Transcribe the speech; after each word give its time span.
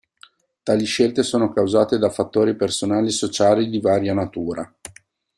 Tali 0.63 0.83
scelte 0.85 1.21
sono 1.21 1.53
causate 1.53 1.99
da 1.99 2.09
fattori 2.09 2.55
personali 2.55 3.09
e 3.09 3.11
sociali 3.11 3.69
di 3.69 3.79
varia 3.79 4.15
natura. 4.15 4.75